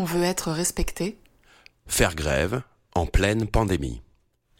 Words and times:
On 0.00 0.04
veut 0.04 0.22
être 0.22 0.52
respecté. 0.52 1.18
Faire 1.88 2.14
grève 2.14 2.62
en 2.94 3.04
pleine 3.04 3.48
pandémie. 3.48 4.00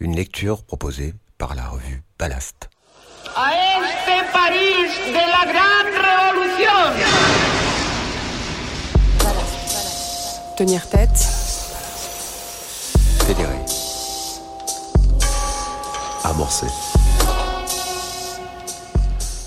Une 0.01 0.17
lecture 0.17 0.64
proposée 0.64 1.14
par 1.38 1.54
la 1.54 1.69
revue 1.69 2.03
Ballast. 2.19 2.69
A 3.37 3.53
este 3.53 4.32
Paris 4.32 4.88
de 5.06 5.14
la 5.14 5.45
grande 5.53 5.95
révolution. 6.35 6.79
Tenir 10.56 10.88
tête. 10.88 11.19
Fédéré. 13.25 13.59
Amorcé. 16.25 16.66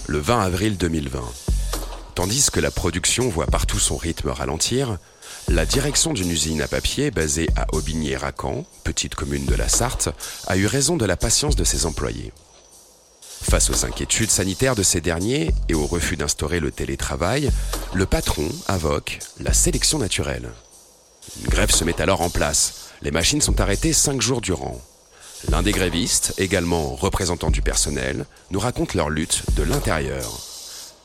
Le 0.07 0.19
20 0.19 0.39
avril 0.39 0.77
2020. 0.77 1.50
Tandis 2.15 2.49
que 2.51 2.59
la 2.59 2.71
production 2.71 3.29
voit 3.29 3.45
partout 3.47 3.79
son 3.79 3.97
rythme 3.97 4.29
ralentir, 4.29 4.97
la 5.47 5.65
direction 5.65 6.13
d'une 6.13 6.29
usine 6.29 6.61
à 6.61 6.67
papier 6.67 7.09
basée 7.09 7.47
à 7.55 7.65
Aubigné-Racan, 7.73 8.65
petite 8.83 9.15
commune 9.15 9.45
de 9.45 9.55
la 9.55 9.69
Sarthe, 9.69 10.09
a 10.47 10.57
eu 10.57 10.65
raison 10.65 10.97
de 10.97 11.05
la 11.05 11.17
patience 11.17 11.55
de 11.55 11.63
ses 11.63 11.85
employés. 11.85 12.31
Face 13.41 13.69
aux 13.69 13.85
inquiétudes 13.85 14.29
sanitaires 14.29 14.75
de 14.75 14.83
ces 14.83 15.01
derniers 15.01 15.51
et 15.67 15.73
au 15.73 15.87
refus 15.87 16.15
d'instaurer 16.15 16.59
le 16.59 16.71
télétravail, 16.71 17.49
le 17.93 18.05
patron 18.05 18.47
invoque 18.67 19.19
la 19.39 19.53
sélection 19.53 19.97
naturelle. 19.97 20.51
Une 21.41 21.49
grève 21.49 21.71
se 21.71 21.83
met 21.83 22.01
alors 22.01 22.21
en 22.21 22.29
place. 22.29 22.91
Les 23.01 23.11
machines 23.11 23.41
sont 23.41 23.59
arrêtées 23.61 23.93
cinq 23.93 24.21
jours 24.21 24.41
durant. 24.41 24.79
L'un 25.49 25.63
des 25.63 25.71
grévistes, 25.71 26.35
également 26.37 26.95
représentant 26.95 27.49
du 27.49 27.61
personnel, 27.61 28.25
nous 28.51 28.59
raconte 28.59 28.93
leur 28.93 29.09
lutte 29.09 29.43
de 29.55 29.63
l'intérieur. 29.63 30.50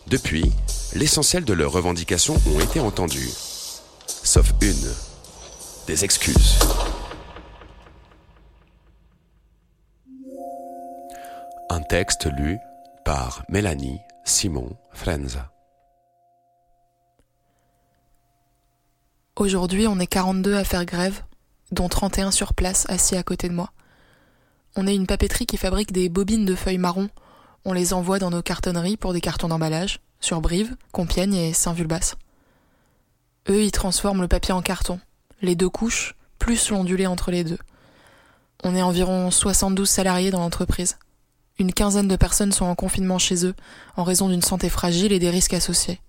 Depuis, 0.08 0.52
l'essentiel 0.94 1.44
de 1.44 1.52
leurs 1.52 1.72
revendications 1.72 2.36
ont 2.54 2.60
été 2.60 2.78
entendues. 2.78 3.30
Sauf 4.06 4.52
une. 4.62 4.92
Des 5.88 6.04
excuses. 6.04 6.60
Un 11.70 11.80
texte 11.80 12.26
lu 12.26 12.58
par 13.04 13.42
Mélanie 13.48 13.98
Simon 14.24 14.76
Frenza. 14.92 15.52
Aujourd'hui, 19.34 19.88
on 19.88 19.98
est 19.98 20.06
42 20.06 20.54
à 20.54 20.62
faire 20.62 20.84
grève, 20.84 21.22
dont 21.72 21.88
31 21.88 22.30
sur 22.30 22.54
place 22.54 22.86
assis 22.88 23.16
à 23.16 23.24
côté 23.24 23.48
de 23.48 23.54
moi. 23.54 23.70
On 24.76 24.86
est 24.86 24.94
une 24.94 25.08
papeterie 25.08 25.46
qui 25.46 25.56
fabrique 25.56 25.90
des 25.90 26.08
bobines 26.08 26.44
de 26.44 26.54
feuilles 26.54 26.78
marron. 26.78 27.08
On 27.68 27.72
les 27.72 27.92
envoie 27.92 28.20
dans 28.20 28.30
nos 28.30 28.42
cartonneries 28.42 28.96
pour 28.96 29.12
des 29.12 29.20
cartons 29.20 29.48
d'emballage, 29.48 29.98
sur 30.20 30.40
Brive, 30.40 30.76
Compiègne 30.92 31.34
et 31.34 31.52
Saint-Vulbas. 31.52 32.14
Eux, 33.48 33.64
ils 33.64 33.72
transforment 33.72 34.22
le 34.22 34.28
papier 34.28 34.54
en 34.54 34.62
carton. 34.62 35.00
Les 35.42 35.56
deux 35.56 35.68
couches, 35.68 36.14
plus 36.38 36.70
l'ondulé 36.70 37.08
entre 37.08 37.32
les 37.32 37.42
deux. 37.42 37.58
On 38.62 38.76
est 38.76 38.82
environ 38.82 39.32
72 39.32 39.90
salariés 39.90 40.30
dans 40.30 40.38
l'entreprise. 40.38 40.96
Une 41.58 41.72
quinzaine 41.72 42.06
de 42.06 42.14
personnes 42.14 42.52
sont 42.52 42.66
en 42.66 42.76
confinement 42.76 43.18
chez 43.18 43.44
eux, 43.44 43.54
en 43.96 44.04
raison 44.04 44.28
d'une 44.28 44.42
santé 44.42 44.68
fragile 44.68 45.10
et 45.10 45.18
des 45.18 45.30
risques 45.30 45.54
associés. 45.54 46.00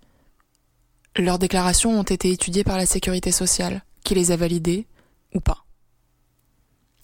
Leurs 1.16 1.40
déclarations 1.40 2.00
ont 2.00 2.04
été 2.04 2.30
étudiées 2.30 2.66
par 2.66 2.78
la 2.78 2.86
sécurité 2.86 3.32
sociale, 3.32 3.82
qui 4.04 4.14
les 4.14 4.30
a 4.30 4.36
validées, 4.36 4.86
ou 5.34 5.40
pas. 5.40 5.66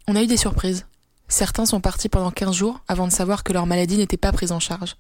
On 0.08 0.16
a 0.16 0.22
eu 0.22 0.28
des 0.28 0.38
surprises. 0.38 0.86
Certains 1.28 1.66
sont 1.66 1.82
partis 1.82 2.10
pendant 2.10 2.32
15 2.32 2.54
jours 2.54 2.80
avant 2.88 3.08
de 3.08 3.12
savoir 3.12 3.44
que 3.44 3.54
leur 3.54 3.66
maladie 3.66 3.98
n'était 3.98 4.18
pas 4.18 4.32
prise 4.32 4.52
en 4.52 4.60
charge. 4.60 4.96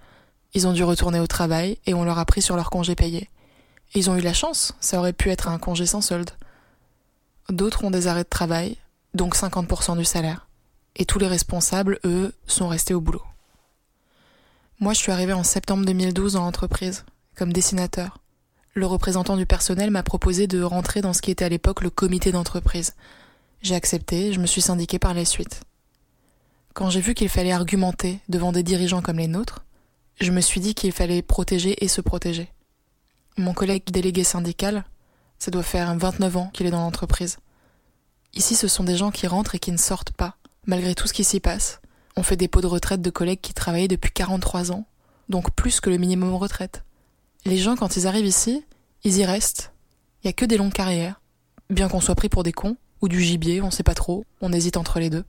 Ils 0.53 0.67
ont 0.67 0.73
dû 0.73 0.83
retourner 0.83 1.19
au 1.19 1.27
travail 1.27 1.77
et 1.85 1.93
on 1.93 2.03
leur 2.03 2.19
a 2.19 2.25
pris 2.25 2.41
sur 2.41 2.55
leur 2.55 2.69
congé 2.69 2.95
payé. 2.95 3.29
Ils 3.95 4.09
ont 4.09 4.16
eu 4.16 4.21
la 4.21 4.33
chance, 4.33 4.73
ça 4.79 4.99
aurait 4.99 5.13
pu 5.13 5.29
être 5.29 5.47
un 5.47 5.59
congé 5.59 5.85
sans 5.85 6.01
solde. 6.01 6.31
D'autres 7.49 7.83
ont 7.83 7.91
des 7.91 8.07
arrêts 8.07 8.23
de 8.23 8.29
travail, 8.29 8.77
donc 9.13 9.35
50% 9.35 9.97
du 9.97 10.05
salaire. 10.05 10.47
Et 10.95 11.05
tous 11.05 11.19
les 11.19 11.27
responsables, 11.27 11.99
eux, 12.05 12.33
sont 12.47 12.67
restés 12.67 12.94
au 12.94 13.01
boulot. 13.01 13.23
Moi, 14.79 14.94
je 14.94 15.00
suis 15.00 15.12
arrivée 15.12 15.33
en 15.33 15.44
septembre 15.44 15.85
2012 15.85 16.33
dans 16.33 16.44
l'entreprise, 16.44 17.06
comme 17.35 17.53
dessinateur. 17.53 18.19
Le 18.73 18.85
représentant 18.85 19.38
du 19.38 19.45
personnel 19.45 19.91
m'a 19.91 20.03
proposé 20.03 20.47
de 20.47 20.62
rentrer 20.63 21.01
dans 21.01 21.13
ce 21.13 21.22
qui 21.22 21.31
était 21.31 21.45
à 21.45 21.50
l'époque 21.50 21.81
le 21.81 21.89
comité 21.89 22.31
d'entreprise. 22.31 22.95
J'ai 23.62 23.75
accepté, 23.75 24.33
je 24.33 24.39
me 24.39 24.47
suis 24.47 24.62
syndiquée 24.62 25.00
par 25.00 25.13
la 25.13 25.25
suite. 25.25 25.62
Quand 26.73 26.89
j'ai 26.89 27.01
vu 27.01 27.13
qu'il 27.13 27.29
fallait 27.29 27.51
argumenter 27.51 28.19
devant 28.29 28.51
des 28.51 28.63
dirigeants 28.63 29.03
comme 29.03 29.19
les 29.19 29.28
nôtres, 29.28 29.63
je 30.19 30.31
me 30.31 30.41
suis 30.41 30.59
dit 30.59 30.73
qu'il 30.73 30.91
fallait 30.91 31.22
protéger 31.22 31.84
et 31.84 31.88
se 31.88 32.01
protéger. 32.01 32.51
Mon 33.38 33.53
collègue 33.53 33.91
délégué 33.91 34.23
syndical, 34.23 34.83
ça 35.38 35.51
doit 35.51 35.62
faire 35.62 35.95
29 35.95 36.38
ans 36.38 36.50
qu'il 36.51 36.66
est 36.66 36.72
dans 36.72 36.81
l'entreprise. 36.81 37.38
Ici, 38.33 38.56
ce 38.56 38.67
sont 38.67 38.83
des 38.83 38.97
gens 38.97 39.12
qui 39.12 39.28
rentrent 39.28 39.53
et 39.53 39.59
qui 39.59 39.72
ne 39.72 39.78
sortent 39.78 40.13
pas, 40.13 40.38
malgré 40.66 40.95
tout 40.95 41.07
ce 41.07 41.13
qui 41.13 41.23
s'y 41.23 41.39
passe. 41.39 41.79
On 42.16 42.23
fait 42.23 42.38
des 42.38 42.47
pots 42.47 42.62
de 42.62 42.67
retraite 42.67 43.03
de 43.03 43.09
collègues 43.12 43.41
qui 43.41 43.53
travaillaient 43.53 43.88
depuis 43.88 44.12
43 44.12 44.72
ans, 44.72 44.85
donc 45.29 45.51
plus 45.51 45.79
que 45.79 45.91
le 45.91 45.97
minimum 45.97 46.33
retraite. 46.33 46.83
Les 47.45 47.57
gens, 47.57 47.75
quand 47.75 47.97
ils 47.97 48.07
arrivent 48.07 48.25
ici, 48.25 48.66
ils 49.03 49.17
y 49.17 49.25
restent. 49.25 49.73
Il 50.23 50.28
y 50.28 50.29
a 50.29 50.33
que 50.33 50.45
des 50.45 50.57
longues 50.57 50.73
carrières. 50.73 51.22
Bien 51.69 51.88
qu'on 51.88 52.01
soit 52.01 52.16
pris 52.16 52.29
pour 52.29 52.41
des 52.41 52.51
cons, 52.51 52.78
ou 53.01 53.09
du 53.09 53.22
gibier, 53.22 53.62
on 53.62 53.69
sait 53.69 53.83
pas 53.83 53.94
trop, 53.94 54.25
on 54.41 54.53
hésite 54.53 54.78
entre 54.78 55.00
les 55.00 55.12
deux. 55.12 55.25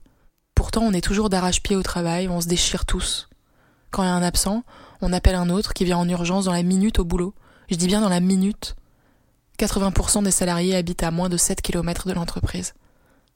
Pourtant, 0.65 0.81
on 0.81 0.93
est 0.93 1.01
toujours 1.01 1.29
d'arrache-pied 1.29 1.75
au 1.75 1.83
travail, 1.83 2.27
on 2.27 2.41
se 2.41 2.47
déchire 2.47 2.87
tous. 2.87 3.29
Quand 3.91 4.01
il 4.01 4.07
y 4.07 4.09
a 4.09 4.15
un 4.15 4.23
absent, 4.23 4.63
on 4.99 5.13
appelle 5.13 5.35
un 5.35 5.51
autre 5.51 5.75
qui 5.75 5.85
vient 5.85 5.99
en 5.99 6.09
urgence 6.09 6.45
dans 6.45 6.53
la 6.53 6.63
minute 6.63 6.97
au 6.97 7.05
boulot. 7.05 7.35
Je 7.69 7.75
dis 7.75 7.85
bien 7.85 8.01
dans 8.01 8.09
la 8.09 8.19
minute. 8.19 8.75
80% 9.59 10.23
des 10.23 10.31
salariés 10.31 10.75
habitent 10.75 11.03
à 11.03 11.11
moins 11.11 11.29
de 11.29 11.37
7 11.37 11.61
km 11.61 12.07
de 12.07 12.13
l'entreprise. 12.13 12.73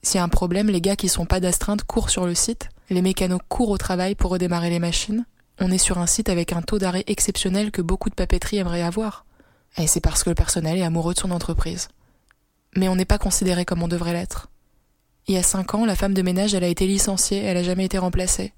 S'il 0.02 0.16
y 0.16 0.22
a 0.22 0.24
un 0.24 0.28
problème, 0.28 0.72
les 0.72 0.82
gars 0.82 0.96
qui 0.96 1.08
sont 1.08 1.28
pas 1.28 1.40
d'astreinte 1.40 1.84
courent 1.84 2.10
sur 2.10 2.26
le 2.26 2.34
site, 2.34 2.70
les 2.90 3.04
mécanos 3.04 3.42
courent 3.48 3.70
au 3.70 3.78
travail 3.78 4.16
pour 4.16 4.32
redémarrer 4.32 4.72
les 4.72 4.80
machines. 4.80 5.24
On 5.60 5.70
est 5.70 5.78
sur 5.78 6.00
un 6.00 6.08
site 6.08 6.30
avec 6.30 6.52
un 6.52 6.64
taux 6.64 6.80
d'arrêt 6.80 7.04
exceptionnel 7.06 7.70
que 7.70 7.84
beaucoup 7.84 8.10
de 8.10 8.16
papeteries 8.16 8.58
aimeraient 8.58 8.82
avoir. 8.82 9.28
Et 9.78 9.86
c'est 9.86 10.02
parce 10.02 10.24
que 10.24 10.32
le 10.32 10.36
personnel 10.36 10.80
est 10.80 10.84
amoureux 10.84 11.14
de 11.14 11.20
son 11.20 11.30
entreprise. 11.30 11.90
Mais 12.76 12.90
on 12.90 12.96
n'est 12.96 13.06
pas 13.06 13.20
considéré 13.20 13.66
comme 13.66 13.84
on 13.84 13.88
devrait 13.88 14.14
l'être. 14.14 14.48
Il 15.30 15.36
y 15.36 15.38
a 15.38 15.44
cinq 15.44 15.76
ans, 15.76 15.86
la 15.86 15.96
femme 15.96 16.16
de 16.16 16.24
ménage, 16.24 16.56
elle 16.56 16.64
a 16.64 16.70
été 16.70 16.88
licenciée, 16.88 17.44
elle 17.44 17.56
a 17.56 17.62
jamais 17.62 17.86
été 17.86 18.00
remplacée. 18.00 18.52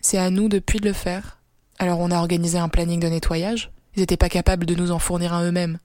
C'est 0.00 0.16
à 0.16 0.30
nous 0.30 0.48
depuis 0.48 0.78
de 0.78 0.86
le 0.86 0.92
faire. 0.92 1.40
Alors 1.80 1.98
on 1.98 2.12
a 2.12 2.18
organisé 2.18 2.56
un 2.56 2.68
planning 2.68 3.00
de 3.00 3.08
nettoyage. 3.08 3.72
Ils 3.96 4.00
n'étaient 4.00 4.16
pas 4.16 4.28
capables 4.28 4.64
de 4.64 4.76
nous 4.76 4.92
en 4.92 5.00
fournir 5.00 5.32
un 5.32 5.44
eux-mêmes. 5.44 5.80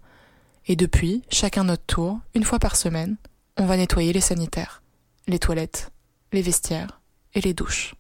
Et 0.68 0.76
depuis, 0.76 1.24
chacun 1.32 1.64
notre 1.64 1.86
tour, 1.88 2.20
une 2.36 2.44
fois 2.44 2.60
par 2.60 2.76
semaine, 2.76 3.18
on 3.58 3.66
va 3.66 3.76
nettoyer 3.76 4.14
les 4.14 4.22
sanitaires, 4.22 4.84
les 5.28 5.40
toilettes, 5.40 5.90
les 6.32 6.44
vestiaires 6.44 7.02
et 7.34 7.42
les 7.42 7.56
douches. 7.56 7.96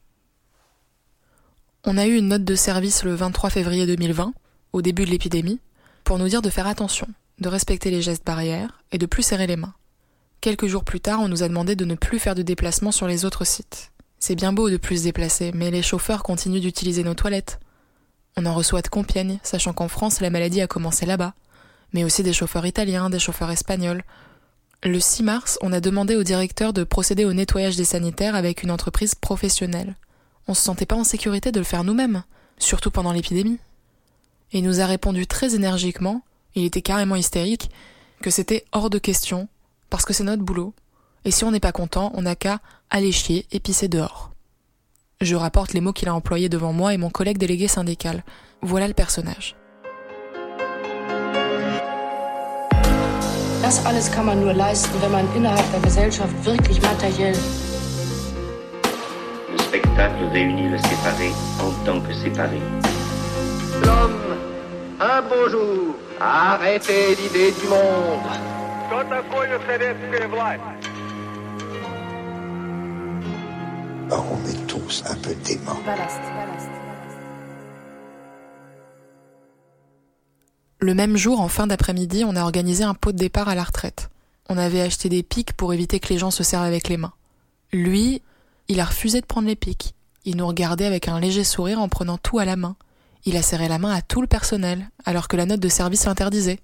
On 1.83 1.97
a 1.97 2.05
eu 2.05 2.15
une 2.15 2.27
note 2.27 2.43
de 2.43 2.55
service 2.55 3.03
le 3.03 3.15
23 3.15 3.49
février 3.49 3.87
2020, 3.87 4.35
au 4.73 4.83
début 4.83 5.05
de 5.05 5.09
l'épidémie, 5.09 5.59
pour 6.03 6.19
nous 6.19 6.27
dire 6.27 6.43
de 6.43 6.51
faire 6.51 6.67
attention, 6.67 7.07
de 7.39 7.49
respecter 7.49 7.89
les 7.89 8.03
gestes 8.03 8.23
barrières 8.23 8.83
et 8.91 8.99
de 8.99 9.07
plus 9.07 9.23
serrer 9.23 9.47
les 9.47 9.55
mains. 9.55 9.73
Quelques 10.41 10.67
jours 10.67 10.85
plus 10.85 11.01
tard, 11.01 11.19
on 11.19 11.27
nous 11.27 11.43
a 11.43 11.49
demandé 11.49 11.75
de 11.75 11.83
ne 11.83 11.95
plus 11.95 12.17
faire 12.17 12.33
de 12.33 12.43
déplacements 12.43 12.93
sur 12.93 13.07
les 13.07 13.25
autres 13.25 13.45
sites. 13.45 13.91
C'est 14.19 14.35
bien 14.35 14.53
beau 14.53 14.69
de 14.69 14.77
plus 14.77 14.99
se 14.99 15.03
déplacer, 15.03 15.51
mais 15.53 15.69
les 15.69 15.81
chauffeurs 15.81 16.23
continuent 16.23 16.61
d'utiliser 16.61 17.03
nos 17.03 17.13
toilettes. 17.13 17.59
On 18.37 18.45
en 18.45 18.53
reçoit 18.53 18.81
de 18.81 18.87
Compiègne, 18.87 19.39
sachant 19.43 19.73
qu'en 19.73 19.89
France, 19.89 20.21
la 20.21 20.29
maladie 20.29 20.61
a 20.61 20.67
commencé 20.67 21.05
là-bas. 21.05 21.33
Mais 21.91 22.05
aussi 22.05 22.23
des 22.23 22.31
chauffeurs 22.31 22.65
italiens, 22.65 23.09
des 23.09 23.19
chauffeurs 23.19 23.51
espagnols. 23.51 24.03
Le 24.81 24.99
6 24.99 25.23
mars, 25.23 25.57
on 25.61 25.73
a 25.73 25.81
demandé 25.81 26.15
au 26.15 26.23
directeur 26.23 26.71
de 26.71 26.85
procéder 26.85 27.25
au 27.25 27.33
nettoyage 27.33 27.75
des 27.75 27.83
sanitaires 27.83 28.35
avec 28.35 28.63
une 28.63 28.71
entreprise 28.71 29.15
professionnelle. 29.15 29.97
On 30.47 30.53
se 30.53 30.61
sentait 30.61 30.85
pas 30.85 30.95
en 30.95 31.03
sécurité 31.03 31.51
de 31.51 31.59
le 31.59 31.65
faire 31.65 31.83
nous-mêmes, 31.83 32.23
surtout 32.59 32.91
pendant 32.91 33.11
l'épidémie. 33.11 33.59
Il 34.53 34.63
nous 34.63 34.79
a 34.79 34.85
répondu 34.85 35.27
très 35.27 35.53
énergiquement, 35.53 36.21
il 36.55 36.63
était 36.63 36.81
carrément 36.81 37.17
hystérique, 37.17 37.69
que 38.21 38.29
c'était 38.29 38.63
hors 38.71 38.89
de 38.89 38.99
question, 38.99 39.49
parce 39.89 40.05
que 40.05 40.13
c'est 40.13 40.23
notre 40.23 40.43
boulot. 40.43 40.73
Et 41.25 41.31
si 41.31 41.43
on 41.43 41.51
n'est 41.51 41.59
pas 41.59 41.71
content, 41.71 42.11
on 42.15 42.21
n'a 42.21 42.35
qu'à 42.35 42.59
aller 42.89 43.11
chier 43.11 43.45
et 43.51 43.59
pisser 43.59 43.87
dehors. 43.87 44.31
Je 45.21 45.35
rapporte 45.35 45.73
les 45.73 45.81
mots 45.81 45.91
qu'il 45.91 46.07
a 46.07 46.15
employés 46.15 46.47
devant 46.47 46.71
moi 46.71 46.93
et 46.93 46.97
mon 46.97 47.09
collègue 47.09 47.37
délégué 47.37 47.67
syndical. 47.67 48.23
Voilà 48.61 48.87
le 48.87 48.93
personnage. 48.93 49.55
Das 53.61 53.85
alles 53.85 54.09
kann 54.09 54.25
man 54.25 54.39
nur 54.39 54.53
leisten, 54.53 54.99
wenn 55.01 55.11
man 55.11 55.27
innerhalb 55.35 55.69
der 55.71 55.81
Gesellschaft 55.81 56.33
wirklich 56.43 56.81
materiell. 56.81 57.35
Le 59.51 59.57
spectacle 59.59 60.23
réunit 60.31 60.69
le 60.69 60.77
séparé 60.77 61.31
en 61.61 61.85
tant 61.85 61.99
que 62.01 62.13
séparé. 62.13 62.61
L'homme, 63.83 64.37
un 64.99 65.21
beau 65.21 65.49
jour, 65.49 65.95
a 66.19 66.53
arrêté 66.53 67.15
l'idée 67.15 67.51
du 67.51 67.67
monde. 67.67 68.48
Что 68.88 69.04
такое 69.04 69.58
советская 69.66 70.28
власть? 70.28 70.62
Or, 74.10 74.24
on 74.32 74.48
est 74.48 74.66
tous 74.66 75.02
un 75.06 75.16
peu 75.16 75.34
déments. 75.34 75.80
Le 80.78 80.94
même 80.94 81.16
jour, 81.16 81.40
en 81.40 81.48
fin 81.48 81.66
d'après-midi, 81.66 82.24
on 82.26 82.36
a 82.36 82.42
organisé 82.42 82.84
un 82.84 82.92
pot 82.92 83.12
de 83.12 83.16
départ 83.16 83.48
à 83.48 83.54
la 83.54 83.64
retraite. 83.64 84.10
On 84.50 84.58
avait 84.58 84.82
acheté 84.82 85.08
des 85.08 85.22
pics 85.22 85.54
pour 85.54 85.72
éviter 85.72 85.98
que 85.98 86.12
les 86.12 86.18
gens 86.18 86.30
se 86.30 86.44
servent 86.44 86.66
avec 86.66 86.88
les 86.88 86.98
mains. 86.98 87.14
Lui, 87.72 88.20
il 88.68 88.80
a 88.80 88.84
refusé 88.84 89.22
de 89.22 89.26
prendre 89.26 89.48
les 89.48 89.56
pics. 89.56 89.94
Il 90.26 90.36
nous 90.36 90.46
regardait 90.46 90.84
avec 90.84 91.08
un 91.08 91.18
léger 91.20 91.44
sourire 91.44 91.80
en 91.80 91.88
prenant 91.88 92.18
tout 92.18 92.38
à 92.38 92.44
la 92.44 92.56
main. 92.56 92.76
Il 93.24 93.36
a 93.38 93.42
serré 93.42 93.68
la 93.68 93.78
main 93.78 93.94
à 93.94 94.02
tout 94.02 94.20
le 94.20 94.26
personnel, 94.26 94.90
alors 95.06 95.28
que 95.28 95.36
la 95.36 95.46
note 95.46 95.60
de 95.60 95.68
service 95.68 96.04
l'interdisait. 96.04 96.60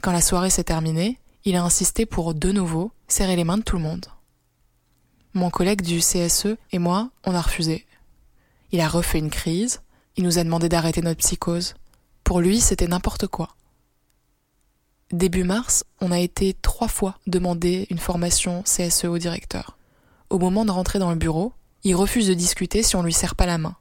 Quand 0.00 0.12
la 0.12 0.22
soirée 0.22 0.50
s'est 0.50 0.64
terminée, 0.64 1.18
il 1.45 1.55
a 1.55 1.63
insisté 1.63 2.05
pour 2.05 2.33
de 2.33 2.51
nouveau 2.51 2.91
serrer 3.07 3.35
les 3.35 3.43
mains 3.43 3.57
de 3.57 3.63
tout 3.63 3.75
le 3.75 3.83
monde. 3.83 4.05
Mon 5.33 5.49
collègue 5.49 5.81
du 5.81 5.99
CSE 5.99 6.57
et 6.71 6.79
moi, 6.79 7.09
on 7.25 7.33
a 7.33 7.41
refusé. 7.41 7.85
Il 8.71 8.79
a 8.79 8.87
refait 8.87 9.19
une 9.19 9.29
crise, 9.29 9.81
il 10.15 10.23
nous 10.23 10.37
a 10.37 10.43
demandé 10.43 10.69
d'arrêter 10.69 11.01
notre 11.01 11.19
psychose. 11.19 11.75
Pour 12.23 12.39
lui, 12.39 12.61
c'était 12.61 12.87
n'importe 12.87 13.27
quoi. 13.27 13.55
Début 15.11 15.43
mars, 15.43 15.83
on 16.01 16.11
a 16.11 16.19
été 16.19 16.55
trois 16.61 16.87
fois 16.87 17.19
demander 17.27 17.87
une 17.89 17.99
formation 17.99 18.63
CSE 18.63 19.05
au 19.05 19.17
directeur. 19.17 19.77
Au 20.29 20.39
moment 20.39 20.65
de 20.65 20.71
rentrer 20.71 20.99
dans 20.99 21.11
le 21.11 21.17
bureau, 21.17 21.53
il 21.83 21.95
refuse 21.95 22.27
de 22.27 22.33
discuter 22.33 22.81
si 22.81 22.95
on 22.95 23.03
lui 23.03 23.13
serre 23.13 23.35
pas 23.35 23.45
la 23.45 23.57
main. 23.57 23.75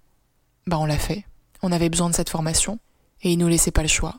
Bah 0.67 0.79
on 0.79 0.85
l'a 0.85 0.99
fait. 0.99 1.25
On 1.63 1.73
avait 1.73 1.89
besoin 1.89 2.11
de 2.11 2.15
cette 2.15 2.29
formation 2.29 2.79
et 3.23 3.33
il 3.33 3.39
nous 3.39 3.49
laissait 3.49 3.71
pas 3.71 3.83
le 3.83 3.89
choix. 3.89 4.17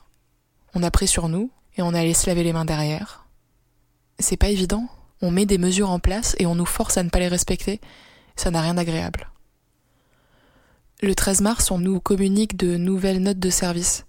On 0.74 0.84
a 0.84 0.92
pris 0.92 1.07
sur 1.07 1.28
nous 1.30 1.51
et 1.78 1.81
on 1.81 1.94
allait 1.94 2.13
se 2.13 2.28
laver 2.28 2.44
les 2.44 2.54
mains 2.54 2.66
derrière. 2.66 3.22
C'est 4.23 4.37
pas 4.37 4.47
évident. 4.47 4.87
On 5.21 5.31
met 5.31 5.45
des 5.45 5.57
mesures 5.57 5.89
en 5.89 5.99
place 5.99 6.33
et 6.39 6.45
on 6.45 6.55
nous 6.55 6.65
force 6.65 6.97
à 6.97 7.03
ne 7.03 7.09
pas 7.09 7.19
les 7.19 7.27
respecter. 7.27 7.81
Ça 8.37 8.51
n'a 8.51 8.61
rien 8.61 8.75
d'agréable. 8.75 9.29
Le 11.01 11.13
13 11.13 11.41
mars, 11.41 11.71
on 11.71 11.77
nous 11.77 11.99
communique 11.99 12.55
de 12.55 12.77
nouvelles 12.77 13.21
notes 13.21 13.39
de 13.39 13.49
service. 13.49 14.05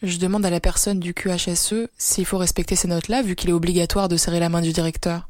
Je 0.00 0.16
demande 0.16 0.46
à 0.46 0.50
la 0.50 0.58
personne 0.58 1.00
du 1.00 1.12
QHSE 1.12 1.90
s'il 1.98 2.24
faut 2.24 2.38
respecter 2.38 2.76
ces 2.76 2.88
notes-là, 2.88 3.20
vu 3.20 3.36
qu'il 3.36 3.50
est 3.50 3.52
obligatoire 3.52 4.08
de 4.08 4.16
serrer 4.16 4.40
la 4.40 4.48
main 4.48 4.62
du 4.62 4.72
directeur. 4.72 5.28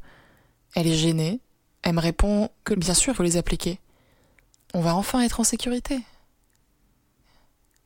Elle 0.73 0.87
est 0.87 0.95
gênée. 0.95 1.41
Elle 1.81 1.95
me 1.95 1.99
répond 1.99 2.49
que 2.63 2.75
bien 2.75 2.93
sûr, 2.93 3.11
il 3.11 3.17
faut 3.17 3.23
les 3.23 3.35
appliquer. 3.35 3.81
On 4.73 4.79
va 4.79 4.95
enfin 4.95 5.19
être 5.19 5.41
en 5.41 5.43
sécurité. 5.43 5.99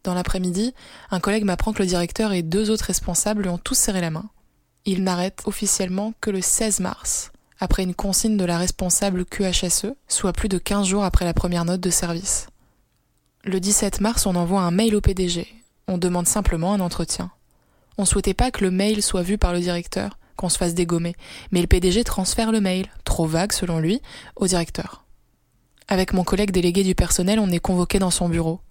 Dans 0.03 0.13
l'après-midi, 0.13 0.75
un 1.09 1.19
collègue 1.19 1.45
m'apprend 1.45 1.73
que 1.73 1.81
le 1.81 1.89
directeur 1.89 2.31
et 2.31 2.43
deux 2.43 2.69
autres 2.69 2.85
responsables 2.85 3.41
lui 3.41 3.49
ont 3.49 3.57
tous 3.57 3.73
serré 3.73 4.01
la 4.01 4.11
main. 4.11 4.29
Il 4.89 5.03
n'arrête 5.03 5.41
officiellement 5.43 6.13
que 6.21 6.29
le 6.29 6.39
16 6.39 6.79
mars, 6.79 7.33
après 7.59 7.83
une 7.83 7.93
consigne 7.93 8.37
de 8.37 8.45
la 8.45 8.57
responsable 8.57 9.25
QHSE, 9.25 9.87
soit 10.07 10.31
plus 10.31 10.47
de 10.47 10.57
15 10.57 10.87
jours 10.87 11.03
après 11.03 11.25
la 11.25 11.33
première 11.33 11.65
note 11.65 11.81
de 11.81 11.89
service. 11.89 12.47
Le 13.43 13.59
17 13.59 13.99
mars, 13.99 14.25
on 14.25 14.35
envoie 14.35 14.61
un 14.61 14.71
mail 14.71 14.95
au 14.95 15.01
PDG, 15.01 15.45
on 15.89 15.97
demande 15.97 16.25
simplement 16.25 16.73
un 16.73 16.79
entretien. 16.79 17.31
On 17.97 18.05
souhaitait 18.05 18.33
pas 18.33 18.49
que 18.49 18.63
le 18.63 18.71
mail 18.71 19.03
soit 19.03 19.23
vu 19.23 19.37
par 19.37 19.51
le 19.51 19.59
directeur, 19.59 20.17
qu'on 20.37 20.47
se 20.47 20.57
fasse 20.57 20.73
dégommer, 20.73 21.17
mais 21.51 21.59
le 21.59 21.67
PDG 21.67 22.05
transfère 22.05 22.53
le 22.53 22.61
mail, 22.61 22.87
trop 23.03 23.25
vague 23.25 23.51
selon 23.51 23.79
lui, 23.79 24.01
au 24.37 24.47
directeur. 24.47 25.03
Avec 25.89 26.13
mon 26.13 26.23
collègue 26.23 26.51
délégué 26.51 26.83
du 26.83 26.95
personnel, 26.95 27.41
on 27.41 27.51
est 27.51 27.59
convoqué 27.59 27.99
dans 27.99 28.09
son 28.09 28.29
bureau. 28.29 28.61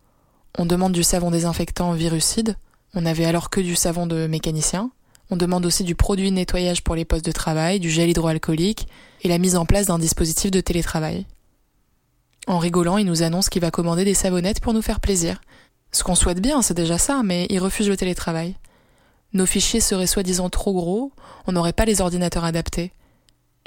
On 0.56 0.64
demande 0.64 0.92
du 0.92 1.02
savon 1.02 1.30
désinfectant 1.30 1.92
virucide, 1.92 2.56
on 2.94 3.04
avait 3.04 3.26
alors 3.26 3.50
que 3.50 3.60
du 3.60 3.76
savon 3.76 4.06
de 4.06 4.26
mécanicien, 4.26 4.90
on 5.30 5.36
demande 5.36 5.66
aussi 5.66 5.84
du 5.84 5.94
produit 5.94 6.30
de 6.30 6.36
nettoyage 6.36 6.82
pour 6.82 6.94
les 6.94 7.04
postes 7.04 7.26
de 7.26 7.32
travail, 7.32 7.80
du 7.80 7.90
gel 7.90 8.10
hydroalcoolique 8.10 8.86
et 9.22 9.28
la 9.28 9.38
mise 9.38 9.56
en 9.56 9.66
place 9.66 9.86
d'un 9.86 9.98
dispositif 9.98 10.50
de 10.50 10.60
télétravail. 10.60 11.26
En 12.46 12.58
rigolant, 12.58 12.96
il 12.96 13.06
nous 13.06 13.22
annonce 13.22 13.48
qu'il 13.48 13.62
va 13.62 13.70
commander 13.70 14.04
des 14.04 14.14
savonnettes 14.14 14.60
pour 14.60 14.72
nous 14.72 14.82
faire 14.82 15.00
plaisir, 15.00 15.40
ce 15.96 16.04
qu'on 16.04 16.14
souhaite 16.14 16.42
bien, 16.42 16.60
c'est 16.60 16.74
déjà 16.74 16.98
ça, 16.98 17.22
mais 17.24 17.46
ils 17.48 17.58
refusent 17.58 17.88
le 17.88 17.96
télétravail. 17.96 18.54
Nos 19.32 19.46
fichiers 19.46 19.80
seraient 19.80 20.06
soi-disant 20.06 20.50
trop 20.50 20.74
gros, 20.74 21.12
on 21.46 21.52
n'aurait 21.52 21.72
pas 21.72 21.86
les 21.86 22.02
ordinateurs 22.02 22.44
adaptés. 22.44 22.92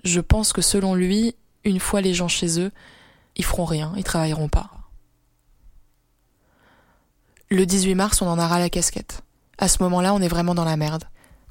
Je 0.03 0.19
pense 0.19 0.53
que 0.53 0.61
selon 0.61 0.93
lui, 0.93 1.35
une 1.63 1.79
fois 1.79 2.01
les 2.01 2.13
gens 2.13 2.27
chez 2.27 2.59
eux, 2.59 2.71
ils 3.35 3.43
feront 3.43 3.65
rien, 3.65 3.93
ils 3.97 4.03
travailleront 4.03 4.47
pas. 4.47 4.69
Le 7.49 7.65
18 7.65 7.95
mars, 7.95 8.21
on 8.21 8.27
en 8.27 8.37
aura 8.37 8.59
la 8.59 8.69
casquette. 8.69 9.23
À 9.57 9.67
ce 9.67 9.81
moment-là, 9.81 10.13
on 10.13 10.21
est 10.21 10.27
vraiment 10.27 10.53
dans 10.53 10.65
la 10.65 10.77
merde. 10.77 11.05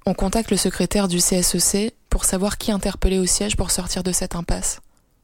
On 0.07 0.15
contacte 0.15 0.51
le 0.51 0.57
secrétaire 0.57 1.09
du 1.09 1.19
CSEC 1.19 1.95
pour 2.11 2.25
savoir 2.25 2.59
qui 2.59 2.73
interpeller 2.73 3.19
au 3.19 3.27
siège 3.27 3.57
pour 3.57 3.71
sortir 3.71 4.03
de 4.03 4.13
cette 4.13 4.35
impasse. 4.35 4.81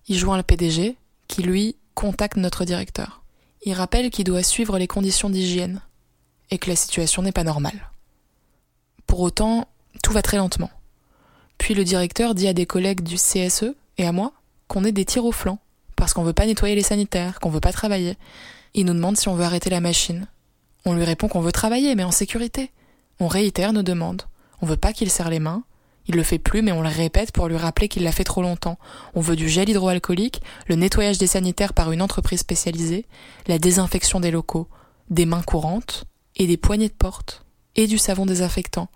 Il 0.08 0.18
joint 0.18 0.36
le 0.36 0.42
PDG, 0.42 0.96
qui 1.28 1.42
lui 1.42 1.76
contacte 1.94 2.36
notre 2.36 2.64
directeur. 2.64 3.22
Il 3.64 3.72
rappelle 3.72 4.10
qu'il 4.10 4.24
doit 4.24 4.42
suivre 4.42 4.78
les 4.78 4.86
conditions 4.86 5.30
d'hygiène 5.30 5.80
et 6.50 6.58
que 6.58 6.68
la 6.68 6.76
situation 6.76 7.22
n'est 7.22 7.32
pas 7.32 7.44
normale. 7.44 7.90
Pour 9.06 9.20
autant, 9.20 9.68
tout 10.02 10.12
va 10.12 10.22
très 10.22 10.36
lentement. 10.36 10.70
Puis 11.56 11.74
le 11.74 11.84
directeur 11.84 12.34
dit 12.34 12.48
à 12.48 12.52
des 12.52 12.66
collègues 12.66 13.02
du 13.02 13.16
CSE 13.16 13.74
et 13.96 14.06
à 14.06 14.12
moi 14.12 14.32
qu'on 14.68 14.84
est 14.84 14.92
des 14.92 15.04
tirs 15.04 15.24
au 15.24 15.32
flanc 15.32 15.58
parce 15.96 16.12
qu'on 16.12 16.24
veut 16.24 16.32
pas 16.32 16.46
nettoyer 16.46 16.74
les 16.74 16.82
sanitaires, 16.82 17.40
qu'on 17.40 17.50
veut 17.50 17.60
pas 17.60 17.72
travailler. 17.72 18.16
Il 18.74 18.86
nous 18.86 18.94
demande 18.94 19.16
si 19.16 19.28
on 19.28 19.34
veut 19.34 19.44
arrêter 19.44 19.70
la 19.70 19.80
machine. 19.80 20.26
On 20.84 20.94
lui 20.94 21.04
répond 21.04 21.28
qu'on 21.28 21.40
veut 21.40 21.52
travailler, 21.52 21.94
mais 21.94 22.04
en 22.04 22.10
sécurité. 22.10 22.70
On 23.20 23.28
réitère 23.28 23.72
nos 23.72 23.82
demandes. 23.82 24.22
On 24.64 24.66
veut 24.66 24.78
pas 24.78 24.94
qu'il 24.94 25.10
serre 25.10 25.28
les 25.28 25.40
mains, 25.40 25.62
il 26.06 26.14
le 26.14 26.22
fait 26.22 26.38
plus, 26.38 26.62
mais 26.62 26.72
on 26.72 26.80
le 26.80 26.88
répète 26.88 27.32
pour 27.32 27.48
lui 27.48 27.56
rappeler 27.58 27.86
qu'il 27.86 28.02
l'a 28.02 28.12
fait 28.12 28.24
trop 28.24 28.40
longtemps. 28.40 28.78
On 29.12 29.20
veut 29.20 29.36
du 29.36 29.46
gel 29.46 29.68
hydroalcoolique, 29.68 30.40
le 30.68 30.74
nettoyage 30.74 31.18
des 31.18 31.26
sanitaires 31.26 31.74
par 31.74 31.92
une 31.92 32.00
entreprise 32.00 32.40
spécialisée, 32.40 33.04
la 33.46 33.58
désinfection 33.58 34.20
des 34.20 34.30
locaux, 34.30 34.66
des 35.10 35.26
mains 35.26 35.42
courantes, 35.42 36.06
et 36.36 36.46
des 36.46 36.56
poignées 36.56 36.88
de 36.88 36.94
porte, 36.94 37.44
et 37.76 37.86
du 37.86 37.98
savon 37.98 38.24
désinfectant. 38.24 38.88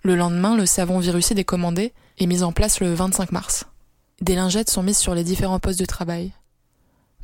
Le 0.00 0.16
lendemain, 0.16 0.56
le 0.56 0.64
savon 0.64 1.00
virucide 1.00 1.38
est 1.38 1.44
commandé 1.44 1.92
et 2.16 2.26
mis 2.26 2.42
en 2.42 2.52
place 2.52 2.80
le 2.80 2.94
25 2.94 3.30
mars. 3.30 3.66
Des 4.22 4.36
lingettes 4.36 4.70
sont 4.70 4.82
mises 4.82 4.96
sur 4.96 5.14
les 5.14 5.22
différents 5.22 5.60
postes 5.60 5.80
de 5.80 5.84
travail. 5.84 6.32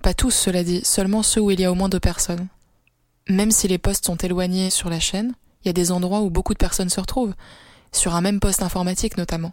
Pas 0.03 0.13
tous, 0.13 0.33
cela 0.33 0.65
dit, 0.65 0.83
seulement 0.85 1.23
ceux 1.23 1.41
où 1.41 1.51
il 1.51 1.61
y 1.61 1.65
a 1.65 1.73
au 1.73 1.75
moins 1.75 1.89
deux 1.89 1.99
personnes. 1.99 2.47
Même 3.27 3.51
si 3.51 3.69
les 3.69 3.79
postes 3.79 4.05
sont 4.05 4.17
éloignés 4.17 4.69
sur 4.69 4.91
la 4.91 5.01
chaîne, 5.01 5.33
il 5.65 5.69
y 5.69 5.71
a 5.71 5.75
des 5.75 5.93
endroits 5.93 6.21
où 6.21 6.31
beaucoup 6.31 6.53
de 6.53 6.59
personnes 6.59 6.91
se 6.91 7.01
retrouvent, 7.01 7.35
sur 7.93 8.15
un 8.15 8.21
même 8.21 8.41
poste 8.41 8.63
informatique 8.63 9.17
notamment. 9.17 9.53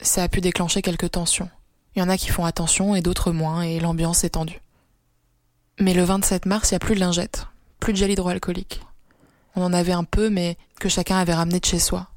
Ça 0.00 0.22
a 0.22 0.28
pu 0.28 0.40
déclencher 0.40 0.82
quelques 0.82 1.10
tensions. 1.10 1.50
Il 1.94 2.00
y 2.00 2.02
en 2.02 2.08
a 2.08 2.16
qui 2.16 2.28
font 2.28 2.44
attention 2.44 2.94
et 2.94 3.02
d'autres 3.02 3.32
moins, 3.32 3.62
et 3.62 3.78
l'ambiance 3.78 4.24
est 4.24 4.30
tendue. 4.30 4.60
Mais 5.78 5.94
le 5.94 6.04
27 6.04 6.46
mars, 6.46 6.70
il 6.70 6.74
n'y 6.74 6.76
a 6.76 6.80
plus 6.80 6.94
de 6.94 7.00
lingettes, 7.00 7.46
plus 7.80 7.92
de 7.92 7.98
gel 7.98 8.10
hydroalcoolique. 8.10 8.80
On 9.54 9.62
en 9.62 9.72
avait 9.72 9.92
un 9.92 10.04
peu, 10.04 10.30
mais 10.30 10.56
que 10.80 10.88
chacun 10.88 11.18
avait 11.18 11.34
ramené 11.34 11.60
de 11.60 11.64
chez 11.64 11.78
soi. 11.78 12.08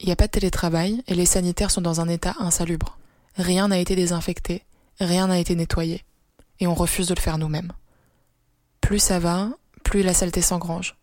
Il 0.00 0.06
n'y 0.06 0.12
a 0.12 0.16
pas 0.16 0.26
de 0.26 0.32
télétravail, 0.32 1.02
et 1.06 1.14
les 1.14 1.26
sanitaires 1.26 1.70
sont 1.70 1.82
dans 1.82 2.00
un 2.00 2.08
état 2.08 2.34
insalubre. 2.38 2.98
Rien 3.36 3.68
n'a 3.68 3.78
été 3.78 3.94
désinfecté, 3.94 4.62
rien 5.00 5.26
n'a 5.26 5.38
été 5.38 5.54
nettoyé, 5.54 6.02
et 6.60 6.66
on 6.66 6.74
refuse 6.74 7.08
de 7.08 7.14
le 7.14 7.20
faire 7.20 7.38
nous-mêmes. 7.38 7.72
Plus 8.80 9.00
ça 9.00 9.18
va, 9.18 9.50
plus 9.82 10.02
la 10.02 10.14
saleté 10.14 10.40
s'engrange. 10.40 10.96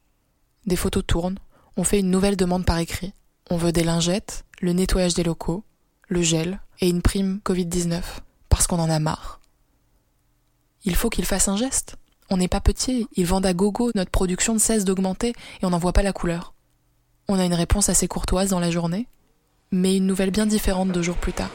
Des 0.65 0.75
photos 0.75 1.03
tournent, 1.05 1.39
on 1.77 1.83
fait 1.83 1.99
une 1.99 2.11
nouvelle 2.11 2.35
demande 2.35 2.65
par 2.65 2.77
écrit. 2.77 3.13
On 3.49 3.57
veut 3.57 3.71
des 3.71 3.83
lingettes, 3.83 4.45
le 4.61 4.73
nettoyage 4.73 5.13
des 5.13 5.23
locaux, 5.23 5.63
le 6.07 6.21
gel 6.21 6.59
et 6.79 6.89
une 6.89 7.01
prime 7.01 7.39
Covid-19, 7.45 8.01
parce 8.49 8.67
qu'on 8.67 8.79
en 8.79 8.89
a 8.89 8.99
marre. 8.99 9.39
Il 10.83 10.95
faut 10.95 11.09
qu'ils 11.09 11.25
fassent 11.25 11.47
un 11.47 11.57
geste. 11.57 11.95
On 12.29 12.37
n'est 12.37 12.47
pas 12.47 12.61
petit, 12.61 13.07
ils 13.15 13.25
vendent 13.25 13.45
à 13.45 13.53
gogo, 13.53 13.91
notre 13.93 14.11
production 14.11 14.53
ne 14.53 14.59
cesse 14.59 14.85
d'augmenter 14.85 15.33
et 15.61 15.65
on 15.65 15.69
n'en 15.69 15.79
voit 15.79 15.93
pas 15.93 16.03
la 16.03 16.13
couleur. 16.13 16.53
On 17.27 17.39
a 17.39 17.45
une 17.45 17.53
réponse 17.53 17.89
assez 17.89 18.07
courtoise 18.07 18.49
dans 18.49 18.59
la 18.59 18.71
journée, 18.71 19.07
mais 19.71 19.97
une 19.97 20.07
nouvelle 20.07 20.31
bien 20.31 20.45
différente 20.45 20.91
deux 20.91 21.01
jours 21.01 21.17
plus 21.17 21.33
tard. 21.33 21.51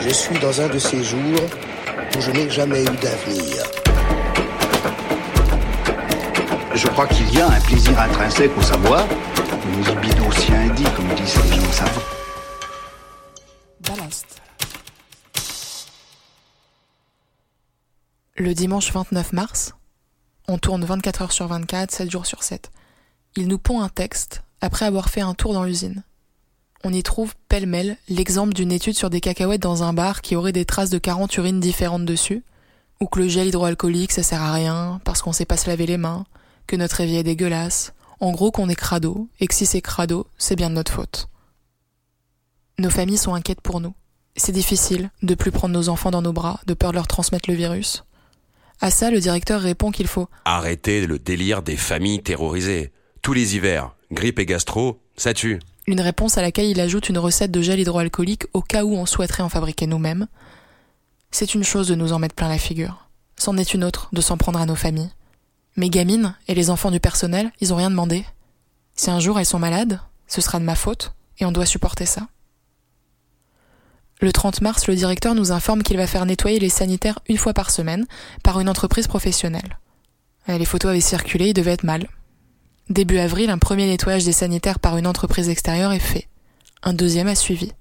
Je 0.00 0.10
suis 0.10 0.38
dans 0.38 0.60
un 0.60 0.68
de 0.68 0.78
ces 0.78 1.02
jours 1.02 1.40
où 2.16 2.20
je 2.20 2.30
n'ai 2.30 2.48
jamais 2.48 2.82
eu 2.82 2.96
d'avenir. 2.96 3.62
Je 6.74 6.86
crois 6.88 7.06
qu'il 7.06 7.34
y 7.34 7.40
a 7.40 7.48
un 7.48 7.60
plaisir 7.60 7.98
intrinsèque 7.98 8.56
au 8.56 8.62
savoir, 8.62 9.06
une 9.66 9.84
libido 9.84 10.24
aussi 10.26 10.52
indie, 10.52 10.84
comme 10.94 11.08
disent 11.14 11.36
les 11.44 11.56
gens 11.56 11.72
savants. 11.72 12.00
Ballast. 13.80 14.40
Le 18.36 18.54
dimanche 18.54 18.92
29 18.92 19.32
mars, 19.32 19.74
on 20.48 20.58
tourne 20.58 20.84
24 20.84 21.22
heures 21.22 21.32
sur 21.32 21.46
24, 21.46 21.90
7 21.90 22.10
jours 22.10 22.26
sur 22.26 22.42
7. 22.42 22.70
Il 23.36 23.48
nous 23.48 23.58
pond 23.58 23.80
un 23.80 23.88
texte 23.88 24.42
après 24.60 24.86
avoir 24.86 25.08
fait 25.10 25.20
un 25.20 25.34
tour 25.34 25.52
dans 25.52 25.64
l'usine. 25.64 26.02
On 26.88 26.92
y 26.92 27.02
trouve 27.02 27.34
pêle-mêle 27.48 27.96
l'exemple 28.08 28.54
d'une 28.54 28.70
étude 28.70 28.96
sur 28.96 29.10
des 29.10 29.20
cacahuètes 29.20 29.60
dans 29.60 29.82
un 29.82 29.92
bar 29.92 30.20
qui 30.22 30.36
aurait 30.36 30.52
des 30.52 30.64
traces 30.64 30.88
de 30.88 30.98
40 30.98 31.36
urines 31.38 31.58
différentes 31.58 32.04
dessus, 32.04 32.44
ou 33.00 33.06
que 33.06 33.18
le 33.18 33.26
gel 33.26 33.48
hydroalcoolique 33.48 34.12
ça 34.12 34.22
sert 34.22 34.40
à 34.40 34.52
rien 34.52 35.00
parce 35.02 35.20
qu'on 35.20 35.32
sait 35.32 35.46
pas 35.46 35.56
se 35.56 35.68
laver 35.68 35.86
les 35.86 35.96
mains, 35.96 36.26
que 36.68 36.76
notre 36.76 37.00
évier 37.00 37.18
est 37.18 37.24
dégueulasse, 37.24 37.92
en 38.20 38.30
gros 38.30 38.52
qu'on 38.52 38.68
est 38.68 38.76
crado, 38.76 39.26
et 39.40 39.48
que 39.48 39.54
si 39.56 39.66
c'est 39.66 39.80
crado, 39.80 40.28
c'est 40.38 40.54
bien 40.54 40.70
de 40.70 40.76
notre 40.76 40.92
faute. 40.92 41.28
Nos 42.78 42.90
familles 42.90 43.18
sont 43.18 43.34
inquiètes 43.34 43.62
pour 43.62 43.80
nous. 43.80 43.94
C'est 44.36 44.52
difficile 44.52 45.10
de 45.24 45.34
plus 45.34 45.50
prendre 45.50 45.74
nos 45.74 45.88
enfants 45.88 46.12
dans 46.12 46.22
nos 46.22 46.32
bras, 46.32 46.60
de 46.68 46.74
peur 46.74 46.92
de 46.92 46.94
leur 46.98 47.08
transmettre 47.08 47.50
le 47.50 47.56
virus. 47.56 48.04
À 48.80 48.92
ça, 48.92 49.10
le 49.10 49.18
directeur 49.18 49.60
répond 49.60 49.90
qu'il 49.90 50.06
faut 50.06 50.28
arrêter 50.44 51.04
le 51.08 51.18
délire 51.18 51.62
des 51.62 51.76
familles 51.76 52.22
terrorisées. 52.22 52.92
tous 53.22 53.32
les 53.32 53.56
hivers. 53.56 53.92
Grippe 54.12 54.38
et 54.38 54.46
gastro, 54.46 55.00
ça 55.16 55.34
tue. 55.34 55.58
Une 55.88 56.00
réponse 56.00 56.36
à 56.36 56.42
laquelle 56.42 56.66
il 56.66 56.80
ajoute 56.80 57.08
une 57.08 57.18
recette 57.18 57.52
de 57.52 57.62
gel 57.62 57.78
hydroalcoolique 57.78 58.46
au 58.52 58.60
cas 58.60 58.84
où 58.84 58.94
on 58.94 59.06
souhaiterait 59.06 59.44
en 59.44 59.48
fabriquer 59.48 59.86
nous-mêmes. 59.86 60.26
C'est 61.30 61.54
une 61.54 61.62
chose 61.62 61.86
de 61.86 61.94
nous 61.94 62.12
en 62.12 62.18
mettre 62.18 62.34
plein 62.34 62.48
la 62.48 62.58
figure. 62.58 63.08
C'en 63.36 63.56
est 63.56 63.72
une 63.72 63.84
autre 63.84 64.08
de 64.12 64.20
s'en 64.20 64.36
prendre 64.36 64.60
à 64.60 64.66
nos 64.66 64.74
familles. 64.74 65.10
Mes 65.76 65.90
gamines 65.90 66.34
et 66.48 66.54
les 66.54 66.70
enfants 66.70 66.90
du 66.90 66.98
personnel, 66.98 67.52
ils 67.60 67.72
ont 67.72 67.76
rien 67.76 67.90
demandé. 67.90 68.24
Si 68.96 69.10
un 69.10 69.20
jour 69.20 69.38
elles 69.38 69.46
sont 69.46 69.60
malades, 69.60 70.00
ce 70.26 70.40
sera 70.40 70.58
de 70.58 70.64
ma 70.64 70.74
faute 70.74 71.14
et 71.38 71.44
on 71.44 71.52
doit 71.52 71.66
supporter 71.66 72.06
ça. 72.06 72.28
Le 74.20 74.32
30 74.32 74.62
mars, 74.62 74.88
le 74.88 74.94
directeur 74.96 75.34
nous 75.34 75.52
informe 75.52 75.82
qu'il 75.82 75.98
va 75.98 76.06
faire 76.06 76.26
nettoyer 76.26 76.58
les 76.58 76.70
sanitaires 76.70 77.20
une 77.28 77.36
fois 77.36 77.52
par 77.52 77.70
semaine 77.70 78.06
par 78.42 78.58
une 78.58 78.68
entreprise 78.68 79.06
professionnelle. 79.06 79.78
Les 80.48 80.64
photos 80.64 80.90
avaient 80.90 81.00
circulé, 81.00 81.48
il 81.48 81.54
devait 81.54 81.72
être 81.72 81.84
mal. 81.84 82.08
Début 82.88 83.18
avril, 83.18 83.50
un 83.50 83.58
premier 83.58 83.86
nettoyage 83.86 84.24
des 84.24 84.32
sanitaires 84.32 84.78
par 84.78 84.96
une 84.96 85.08
entreprise 85.08 85.48
extérieure 85.48 85.92
est 85.92 85.98
fait. 85.98 86.28
Un 86.84 86.92
deuxième 86.92 87.26
a 87.26 87.34
suivi. 87.34 87.72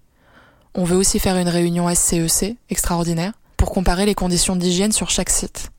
On 0.73 0.83
veut 0.83 0.95
aussi 0.95 1.19
faire 1.19 1.37
une 1.37 1.47
réunion 1.47 1.93
SCEC, 1.93 2.57
extraordinaire, 2.69 3.33
pour 3.55 3.69
comparer 3.69 4.07
les 4.07 4.15
conditions 4.15 4.55
d'hygiène 4.55 4.91
sur 4.91 5.11
chaque 5.11 5.29
site. 5.29 5.69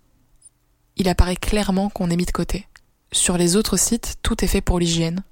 Il 0.97 1.09
apparaît 1.09 1.37
clairement 1.37 1.90
qu'on 1.90 2.09
est 2.09 2.16
mis 2.16 2.25
de 2.25 2.30
côté. 2.30 2.66
Sur 3.11 3.37
les 3.37 3.56
autres 3.56 3.76
sites, 3.76 4.14
tout 4.23 4.45
est 4.45 4.49
fait 4.49 4.61
pour 4.61 4.78
l'hygiène. 4.78 5.23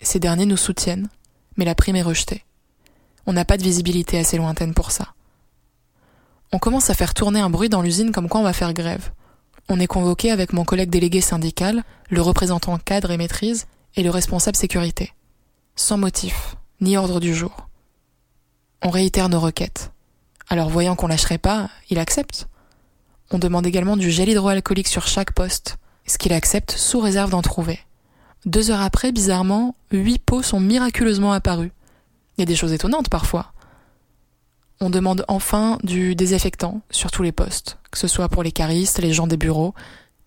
Ces 0.00 0.20
derniers 0.20 0.46
nous 0.46 0.56
soutiennent, 0.56 1.08
mais 1.58 1.66
la 1.66 1.74
prime 1.74 1.96
est 1.96 2.02
rejetée. 2.02 2.44
On 3.26 3.34
n'a 3.34 3.44
pas 3.44 3.58
de 3.58 3.62
visibilité 3.62 4.18
assez 4.18 4.38
lointaine 4.38 4.72
pour 4.72 4.90
ça. 4.90 5.12
On 6.50 6.58
commence 6.58 6.88
à 6.88 6.94
faire 6.94 7.12
tourner 7.12 7.40
un 7.40 7.50
bruit 7.50 7.68
dans 7.68 7.82
l'usine 7.82 8.10
comme 8.10 8.28
quoi 8.30 8.40
on 8.40 8.44
va 8.44 8.54
faire 8.54 8.72
grève. 8.72 9.10
On 9.68 9.80
est 9.80 9.86
convoqué 9.86 10.30
avec 10.30 10.52
mon 10.52 10.64
collègue 10.64 10.90
délégué 10.90 11.20
syndical, 11.20 11.84
le 12.10 12.20
représentant 12.20 12.76
cadre 12.78 13.10
et 13.10 13.16
maîtrise, 13.16 13.66
et 13.96 14.02
le 14.02 14.10
responsable 14.10 14.56
sécurité. 14.56 15.12
Sans 15.76 15.96
motif, 15.96 16.56
ni 16.80 16.96
ordre 16.96 17.20
du 17.20 17.34
jour. 17.34 17.68
On 18.82 18.90
réitère 18.90 19.28
nos 19.28 19.40
requêtes. 19.40 19.92
Alors 20.48 20.68
voyant 20.68 20.96
qu'on 20.96 21.06
lâcherait 21.06 21.38
pas, 21.38 21.70
il 21.88 21.98
accepte. 21.98 22.48
On 23.30 23.38
demande 23.38 23.66
également 23.66 23.96
du 23.96 24.10
gel 24.10 24.28
hydroalcoolique 24.28 24.88
sur 24.88 25.06
chaque 25.06 25.32
poste, 25.32 25.78
ce 26.06 26.18
qu'il 26.18 26.34
accepte 26.34 26.72
sous 26.72 27.00
réserve 27.00 27.30
d'en 27.30 27.40
trouver. 27.40 27.80
Deux 28.44 28.70
heures 28.70 28.82
après, 28.82 29.10
bizarrement, 29.10 29.74
huit 29.90 30.18
pots 30.18 30.42
sont 30.42 30.60
miraculeusement 30.60 31.32
apparus. 31.32 31.70
Il 32.36 32.42
y 32.42 32.42
a 32.42 32.46
des 32.46 32.56
choses 32.56 32.74
étonnantes 32.74 33.08
parfois. 33.08 33.53
On 34.84 34.90
demande 34.90 35.24
enfin 35.28 35.78
du 35.82 36.14
désinfectant 36.14 36.82
sur 36.90 37.10
tous 37.10 37.22
les 37.22 37.32
postes, 37.32 37.78
que 37.90 37.96
ce 37.96 38.06
soit 38.06 38.28
pour 38.28 38.42
les 38.42 38.52
caristes, 38.52 38.98
les 38.98 39.14
gens 39.14 39.26
des 39.26 39.38
bureaux. 39.38 39.74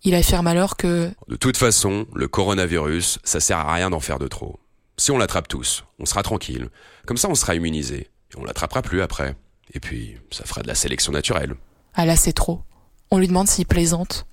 Il 0.01 0.15
affirme 0.15 0.47
alors 0.47 0.77
que... 0.77 1.11
De 1.27 1.35
toute 1.35 1.57
façon, 1.57 2.07
le 2.15 2.27
coronavirus, 2.27 3.19
ça 3.23 3.39
sert 3.39 3.59
à 3.59 3.71
rien 3.71 3.91
d'en 3.91 3.99
faire 3.99 4.17
de 4.17 4.27
trop. 4.27 4.59
Si 4.97 5.11
on 5.11 5.19
l'attrape 5.19 5.47
tous, 5.47 5.83
on 5.99 6.07
sera 6.07 6.23
tranquille. 6.23 6.69
Comme 7.05 7.17
ça, 7.17 7.29
on 7.29 7.35
sera 7.35 7.53
immunisé. 7.53 8.09
Et 8.31 8.35
on 8.35 8.45
l'attrapera 8.45 8.81
plus 8.81 9.03
après. 9.03 9.35
Et 9.75 9.79
puis, 9.79 10.17
ça 10.31 10.43
fera 10.45 10.63
de 10.63 10.67
la 10.67 10.73
sélection 10.73 11.11
naturelle. 11.11 11.53
Ah 11.93 12.07
là, 12.07 12.15
c'est 12.15 12.33
trop. 12.33 12.63
On 13.11 13.19
lui 13.19 13.27
demande 13.27 13.47
s'il 13.47 13.67
plaisante. 13.67 14.25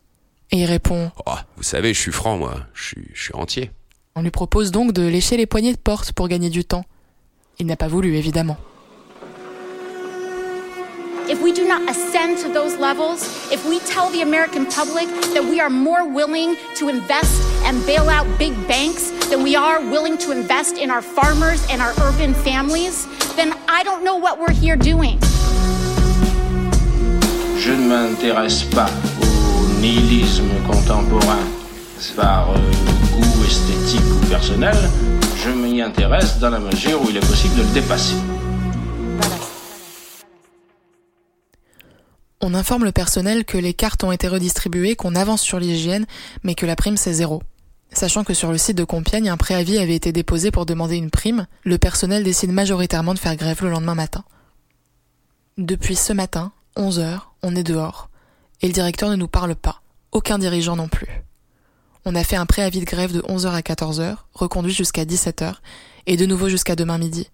Et 0.52 0.62
il 0.62 0.64
répond 0.64 1.12
Oh, 1.26 1.32
vous 1.58 1.62
savez, 1.62 1.92
je 1.92 2.00
suis 2.00 2.12
franc, 2.12 2.38
moi. 2.38 2.60
Je 2.72 2.82
suis, 2.82 3.08
je 3.12 3.22
suis 3.24 3.34
entier. 3.34 3.72
On 4.14 4.22
lui 4.22 4.30
propose 4.30 4.70
donc 4.70 4.92
de 4.92 5.06
lécher 5.06 5.36
les 5.36 5.44
poignées 5.44 5.74
de 5.74 5.78
porte 5.78 6.12
pour 6.12 6.28
gagner 6.28 6.48
du 6.48 6.64
temps. 6.64 6.86
Il 7.58 7.66
n'a 7.66 7.76
pas 7.76 7.88
voulu, 7.88 8.16
évidemment. 8.16 8.56
If 11.26 11.40
we 11.40 11.52
do 11.52 11.66
not 11.66 11.88
ascend 11.88 12.36
to 12.38 12.50
those 12.50 12.76
levels, 12.76 13.24
if 13.50 13.64
we 13.66 13.78
tell 13.80 14.10
the 14.10 14.20
American 14.20 14.66
public 14.66 15.08
that 15.32 15.42
we 15.42 15.58
are 15.58 15.70
more 15.70 16.06
willing 16.06 16.54
to 16.76 16.90
invest 16.90 17.40
and 17.64 17.80
bail 17.86 18.10
out 18.10 18.26
big 18.38 18.52
banks 18.68 19.10
than 19.30 19.42
we 19.42 19.56
are 19.56 19.80
willing 19.80 20.18
to 20.18 20.32
invest 20.32 20.76
in 20.76 20.90
our 20.90 21.00
farmers 21.00 21.66
and 21.70 21.80
our 21.80 21.94
urban 22.02 22.34
families, 22.34 23.06
then 23.36 23.54
I 23.68 23.82
don't 23.84 24.04
know 24.04 24.16
what 24.16 24.38
we're 24.38 24.52
here 24.52 24.76
doing. 24.76 25.18
Je 27.58 27.72
ne 27.72 27.88
m'intéresse 27.88 28.64
pas 28.64 28.90
au 29.22 29.80
nihilisme 29.80 30.50
contemporain 30.66 31.40
par 32.16 32.50
euh, 32.50 32.58
goût 33.16 33.44
esthétique 33.46 34.04
ou 34.22 34.26
personnel. 34.26 34.76
Je 35.42 35.48
m'y 35.48 35.80
intéresse 35.80 36.38
dans 36.38 36.50
la 36.50 36.58
mesure 36.58 37.00
où 37.00 37.08
il 37.08 37.16
est 37.16 37.26
possible 37.26 37.56
de 37.56 37.62
le 37.62 37.72
dépasser. 37.72 38.16
On 42.46 42.52
informe 42.52 42.84
le 42.84 42.92
personnel 42.92 43.46
que 43.46 43.56
les 43.56 43.72
cartes 43.72 44.04
ont 44.04 44.12
été 44.12 44.28
redistribuées, 44.28 44.96
qu'on 44.96 45.14
avance 45.14 45.40
sur 45.40 45.58
l'hygiène, 45.58 46.04
mais 46.42 46.54
que 46.54 46.66
la 46.66 46.76
prime 46.76 46.98
c'est 46.98 47.14
zéro. 47.14 47.42
Sachant 47.90 48.22
que 48.22 48.34
sur 48.34 48.52
le 48.52 48.58
site 48.58 48.76
de 48.76 48.84
Compiègne, 48.84 49.30
un 49.30 49.38
préavis 49.38 49.78
avait 49.78 49.94
été 49.94 50.12
déposé 50.12 50.50
pour 50.50 50.66
demander 50.66 50.96
une 50.96 51.10
prime, 51.10 51.46
le 51.62 51.78
personnel 51.78 52.22
décide 52.22 52.52
majoritairement 52.52 53.14
de 53.14 53.18
faire 53.18 53.36
grève 53.36 53.62
le 53.62 53.70
lendemain 53.70 53.94
matin. 53.94 54.24
Depuis 55.56 55.96
ce 55.96 56.12
matin, 56.12 56.52
11 56.76 56.98
heures, 56.98 57.32
on 57.42 57.56
est 57.56 57.62
dehors. 57.62 58.10
Et 58.60 58.66
le 58.66 58.74
directeur 58.74 59.08
ne 59.08 59.16
nous 59.16 59.26
parle 59.26 59.54
pas. 59.54 59.80
Aucun 60.12 60.38
dirigeant 60.38 60.76
non 60.76 60.88
plus. 60.88 61.08
On 62.04 62.14
a 62.14 62.24
fait 62.24 62.36
un 62.36 62.44
préavis 62.44 62.80
de 62.80 62.84
grève 62.84 63.14
de 63.14 63.22
11h 63.22 63.54
à 63.54 63.60
14h, 63.62 64.16
reconduit 64.34 64.74
jusqu'à 64.74 65.06
17h, 65.06 65.54
et 66.04 66.18
de 66.18 66.26
nouveau 66.26 66.50
jusqu'à 66.50 66.76
demain 66.76 66.98
midi. 66.98 67.30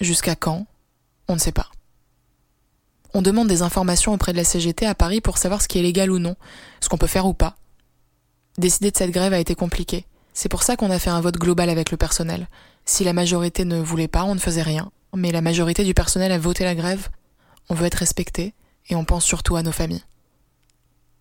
Jusqu'à 0.00 0.34
quand? 0.34 0.66
On 1.28 1.34
ne 1.34 1.38
sait 1.38 1.52
pas. 1.52 1.68
On 3.14 3.22
demande 3.22 3.46
des 3.46 3.62
informations 3.62 4.12
auprès 4.12 4.32
de 4.32 4.36
la 4.36 4.44
CGT 4.44 4.86
à 4.86 4.96
Paris 4.96 5.20
pour 5.20 5.38
savoir 5.38 5.62
ce 5.62 5.68
qui 5.68 5.78
est 5.78 5.82
légal 5.82 6.10
ou 6.10 6.18
non, 6.18 6.34
ce 6.80 6.88
qu'on 6.88 6.98
peut 6.98 7.06
faire 7.06 7.26
ou 7.26 7.32
pas. 7.32 7.54
Décider 8.58 8.90
de 8.90 8.96
cette 8.96 9.12
grève 9.12 9.32
a 9.32 9.38
été 9.38 9.54
compliqué. 9.54 10.04
C'est 10.32 10.48
pour 10.48 10.64
ça 10.64 10.76
qu'on 10.76 10.90
a 10.90 10.98
fait 10.98 11.10
un 11.10 11.20
vote 11.20 11.38
global 11.38 11.70
avec 11.70 11.92
le 11.92 11.96
personnel. 11.96 12.48
Si 12.84 13.04
la 13.04 13.12
majorité 13.12 13.64
ne 13.64 13.78
voulait 13.78 14.08
pas, 14.08 14.24
on 14.24 14.34
ne 14.34 14.40
faisait 14.40 14.62
rien. 14.62 14.90
Mais 15.14 15.30
la 15.30 15.40
majorité 15.42 15.84
du 15.84 15.94
personnel 15.94 16.32
a 16.32 16.38
voté 16.38 16.64
la 16.64 16.74
grève. 16.74 17.08
On 17.68 17.74
veut 17.74 17.86
être 17.86 17.94
respecté 17.94 18.52
et 18.88 18.96
on 18.96 19.04
pense 19.04 19.24
surtout 19.24 19.54
à 19.54 19.62
nos 19.62 19.70
familles. 19.70 20.02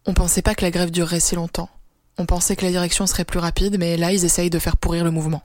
On 0.08 0.16
pensait 0.16 0.42
pas 0.42 0.56
que 0.56 0.66
la 0.66 0.72
grève 0.72 0.90
durerait 0.90 1.20
si 1.20 1.36
longtemps. 1.36 1.70
On 2.18 2.26
pensait 2.26 2.56
que 2.56 2.66
la 2.66 2.72
direction 2.72 3.06
serait 3.06 3.24
plus 3.24 3.40
rapide, 3.40 3.78
mais 3.78 3.98
là 3.98 4.12
ils 4.12 4.26
essayent 4.26 4.50
de 4.50 4.60
faire 4.60 4.78
pourrir 4.78 5.04
le 5.04 5.12
mouvement. 5.12 5.44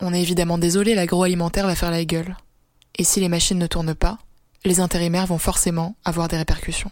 On 0.00 0.14
est 0.14 0.22
évidemment 0.22 0.58
désolé, 0.58 0.94
l'agroalimentaire 0.94 1.66
va 1.66 1.74
faire 1.74 1.90
la 1.90 2.04
gueule. 2.04 2.36
Et 2.96 3.04
si 3.04 3.20
les 3.20 3.28
machines 3.28 3.58
ne 3.58 3.66
tournent 3.66 3.94
pas, 3.94 4.18
les 4.66 4.80
intérimaires 4.80 5.26
vont 5.26 5.38
forcément 5.38 5.96
avoir 6.04 6.28
des 6.28 6.36
répercussions. 6.36 6.90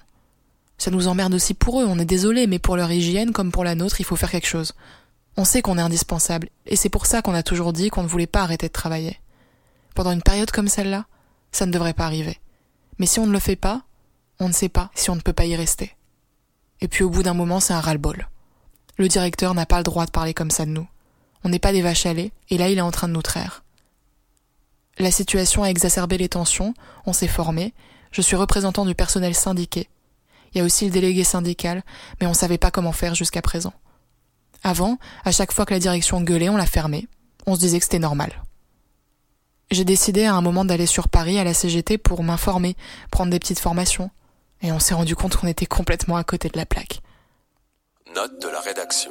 Ça 0.78 0.90
nous 0.90 1.08
emmerde 1.08 1.34
aussi 1.34 1.54
pour 1.54 1.80
eux, 1.80 1.86
on 1.86 1.98
est 1.98 2.04
désolé, 2.04 2.46
mais 2.46 2.58
pour 2.58 2.76
leur 2.76 2.90
hygiène 2.90 3.32
comme 3.32 3.52
pour 3.52 3.64
la 3.64 3.74
nôtre, 3.74 4.00
il 4.00 4.04
faut 4.04 4.16
faire 4.16 4.30
quelque 4.30 4.46
chose. 4.46 4.74
On 5.36 5.44
sait 5.44 5.62
qu'on 5.62 5.78
est 5.78 5.82
indispensable, 5.82 6.48
et 6.66 6.76
c'est 6.76 6.88
pour 6.88 7.06
ça 7.06 7.22
qu'on 7.22 7.34
a 7.34 7.42
toujours 7.42 7.72
dit 7.72 7.90
qu'on 7.90 8.02
ne 8.02 8.08
voulait 8.08 8.26
pas 8.26 8.42
arrêter 8.42 8.68
de 8.68 8.72
travailler. 8.72 9.18
Pendant 9.94 10.12
une 10.12 10.22
période 10.22 10.50
comme 10.50 10.68
celle-là, 10.68 11.06
ça 11.52 11.66
ne 11.66 11.72
devrait 11.72 11.94
pas 11.94 12.06
arriver. 12.06 12.38
Mais 12.98 13.06
si 13.06 13.18
on 13.18 13.26
ne 13.26 13.32
le 13.32 13.40
fait 13.40 13.56
pas, 13.56 13.82
on 14.38 14.48
ne 14.48 14.52
sait 14.52 14.68
pas 14.68 14.90
si 14.94 15.10
on 15.10 15.16
ne 15.16 15.20
peut 15.20 15.32
pas 15.32 15.46
y 15.46 15.56
rester. 15.56 15.96
Et 16.80 16.88
puis 16.88 17.02
au 17.02 17.10
bout 17.10 17.22
d'un 17.22 17.34
moment, 17.34 17.60
c'est 17.60 17.72
un 17.72 17.80
ras-le-bol. 17.80 18.28
Le 18.96 19.08
directeur 19.08 19.54
n'a 19.54 19.66
pas 19.66 19.78
le 19.78 19.84
droit 19.84 20.06
de 20.06 20.10
parler 20.12 20.34
comme 20.34 20.50
ça 20.50 20.64
de 20.64 20.70
nous. 20.70 20.86
On 21.42 21.48
n'est 21.48 21.58
pas 21.58 21.72
des 21.72 21.82
vaches 21.82 22.06
à 22.06 22.14
lait, 22.14 22.30
et 22.50 22.58
là 22.58 22.68
il 22.68 22.78
est 22.78 22.82
en 22.82 22.92
train 22.92 23.08
de 23.08 23.12
nous 23.12 23.22
traire. 23.22 23.63
La 24.98 25.10
situation 25.10 25.62
a 25.62 25.68
exacerbé 25.68 26.18
les 26.18 26.28
tensions, 26.28 26.74
on 27.06 27.12
s'est 27.12 27.28
formé, 27.28 27.74
je 28.12 28.22
suis 28.22 28.36
représentant 28.36 28.84
du 28.84 28.94
personnel 28.94 29.34
syndiqué. 29.34 29.88
Il 30.52 30.58
y 30.58 30.60
a 30.60 30.64
aussi 30.64 30.84
le 30.84 30.92
délégué 30.92 31.24
syndical, 31.24 31.82
mais 32.20 32.28
on 32.28 32.34
savait 32.34 32.58
pas 32.58 32.70
comment 32.70 32.92
faire 32.92 33.14
jusqu'à 33.16 33.42
présent. 33.42 33.72
Avant, 34.62 34.98
à 35.24 35.32
chaque 35.32 35.52
fois 35.52 35.66
que 35.66 35.74
la 35.74 35.80
direction 35.80 36.20
gueulait, 36.20 36.48
on 36.48 36.56
la 36.56 36.66
fermait. 36.66 37.08
On 37.46 37.56
se 37.56 37.60
disait 37.60 37.78
que 37.78 37.84
c'était 37.84 37.98
normal. 37.98 38.42
J'ai 39.72 39.84
décidé 39.84 40.24
à 40.24 40.34
un 40.34 40.40
moment 40.40 40.64
d'aller 40.64 40.86
sur 40.86 41.08
Paris 41.08 41.38
à 41.38 41.44
la 41.44 41.54
CGT 41.54 41.98
pour 41.98 42.22
m'informer, 42.22 42.76
prendre 43.10 43.32
des 43.32 43.40
petites 43.40 43.58
formations. 43.58 44.10
Et 44.62 44.70
on 44.70 44.78
s'est 44.78 44.94
rendu 44.94 45.16
compte 45.16 45.36
qu'on 45.36 45.48
était 45.48 45.66
complètement 45.66 46.16
à 46.16 46.22
côté 46.22 46.48
de 46.48 46.56
la 46.56 46.66
plaque. 46.66 47.00
Note 48.14 48.40
de 48.40 48.48
la 48.48 48.60
rédaction. 48.60 49.10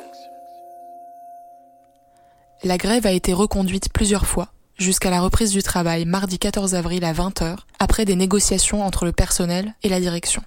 La 2.64 2.78
grève 2.78 3.06
a 3.06 3.12
été 3.12 3.34
reconduite 3.34 3.92
plusieurs 3.92 4.26
fois, 4.26 4.53
jusqu'à 4.84 5.10
la 5.10 5.22
reprise 5.22 5.52
du 5.52 5.64
travail 5.64 6.06
mardi 6.06 6.38
14 6.38 6.76
avril 6.76 7.04
à 7.04 7.14
20h, 7.14 7.58
après 7.80 8.06
des 8.06 8.16
négociations 8.16 8.86
entre 8.86 9.06
le 9.06 9.12
personnel 9.12 9.74
et 9.82 9.90
la 9.90 10.00
direction. 10.00 10.44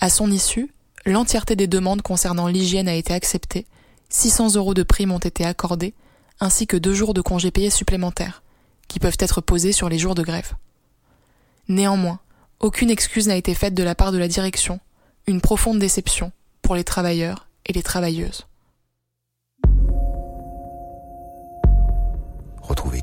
À 0.00 0.08
son 0.10 0.30
issue, 0.30 0.72
l'entièreté 1.06 1.54
des 1.54 1.68
demandes 1.68 2.02
concernant 2.02 2.48
l'hygiène 2.48 2.88
a 2.88 2.94
été 2.94 3.12
acceptée, 3.12 3.66
600 4.08 4.54
euros 4.56 4.74
de 4.74 4.82
primes 4.82 5.12
ont 5.12 5.18
été 5.18 5.44
accordés, 5.44 5.94
ainsi 6.40 6.66
que 6.66 6.76
deux 6.76 6.94
jours 6.94 7.14
de 7.14 7.20
congés 7.20 7.50
payés 7.50 7.70
supplémentaires, 7.70 8.42
qui 8.88 8.98
peuvent 8.98 9.16
être 9.20 9.40
posés 9.40 9.72
sur 9.72 9.88
les 9.88 9.98
jours 9.98 10.14
de 10.14 10.22
grève. 10.22 10.54
Néanmoins, 11.68 12.18
aucune 12.60 12.90
excuse 12.90 13.28
n'a 13.28 13.36
été 13.36 13.54
faite 13.54 13.74
de 13.74 13.82
la 13.82 13.94
part 13.94 14.12
de 14.12 14.18
la 14.18 14.28
direction, 14.28 14.80
une 15.26 15.40
profonde 15.40 15.78
déception 15.78 16.32
pour 16.62 16.74
les 16.74 16.84
travailleurs 16.84 17.46
et 17.66 17.72
les 17.72 17.82
travailleuses. 17.82 18.46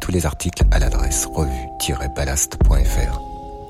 Tous 0.02 0.12
les 0.12 0.26
articles 0.26 0.64
à 0.72 0.80
l'adresse 0.80 1.26
revue-ballast.fr. 1.26 3.22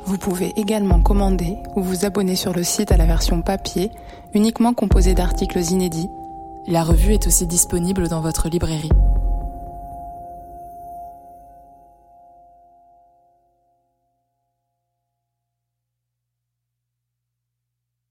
Vous 0.06 0.18
pouvez 0.18 0.52
également 0.60 1.02
commander 1.02 1.58
ou 1.76 1.84
vous 1.84 2.06
abonner 2.06 2.36
sur 2.36 2.54
le 2.54 2.64
site 2.64 2.92
à 2.92 2.98
la 2.98 3.06
version 3.06 3.44
papier, 3.44 3.92
uniquement 4.34 4.74
composée 4.74 5.14
d'articles 5.14 5.60
inédits, 5.60 6.10
La 6.68 6.84
revue 6.84 7.14
est 7.14 7.28
aussi 7.28 7.48
disponible 7.48 8.08
dans 8.08 8.22
votre 8.22 8.48
librairie. 8.48 8.92